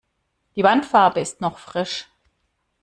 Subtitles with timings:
[0.55, 2.09] Die Wandfarbe ist noch frisch.